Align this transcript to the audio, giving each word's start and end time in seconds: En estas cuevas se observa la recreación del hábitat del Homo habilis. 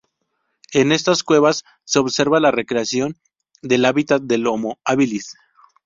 En 0.73 0.91
estas 0.91 1.21
cuevas 1.21 1.63
se 1.85 1.99
observa 1.99 2.39
la 2.39 2.49
recreación 2.49 3.17
del 3.61 3.85
hábitat 3.85 4.23
del 4.23 4.47
Homo 4.47 4.79
habilis. 4.83 5.35